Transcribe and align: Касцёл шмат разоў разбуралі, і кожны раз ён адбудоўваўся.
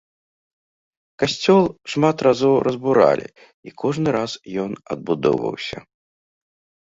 Касцёл 1.23 1.65
шмат 1.93 2.17
разоў 2.27 2.55
разбуралі, 2.69 3.27
і 3.69 3.75
кожны 3.83 4.09
раз 4.17 4.31
ён 4.63 4.71
адбудоўваўся. 4.95 5.77